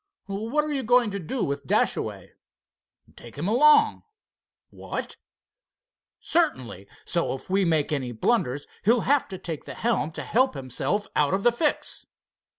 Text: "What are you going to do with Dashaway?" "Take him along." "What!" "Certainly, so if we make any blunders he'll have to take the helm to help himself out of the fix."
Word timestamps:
"What 0.25 0.63
are 0.63 0.71
you 0.73 0.81
going 0.81 1.11
to 1.11 1.19
do 1.19 1.43
with 1.43 1.67
Dashaway?" 1.67 2.31
"Take 3.15 3.37
him 3.37 3.47
along." 3.47 4.01
"What!" 4.71 5.17
"Certainly, 6.19 6.87
so 7.05 7.35
if 7.35 7.51
we 7.51 7.65
make 7.65 7.91
any 7.91 8.11
blunders 8.11 8.65
he'll 8.83 9.01
have 9.01 9.27
to 9.27 9.37
take 9.37 9.65
the 9.65 9.75
helm 9.75 10.11
to 10.13 10.23
help 10.23 10.55
himself 10.55 11.05
out 11.15 11.35
of 11.35 11.43
the 11.43 11.51
fix." 11.51 12.07